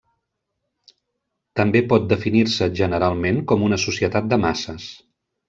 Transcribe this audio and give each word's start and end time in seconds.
També 1.59 1.83
pot 1.91 2.07
definir-se 2.15 2.69
generalment 2.81 3.39
com 3.53 3.67
una 3.69 3.81
societat 3.85 4.33
de 4.33 4.43
masses. 4.49 4.91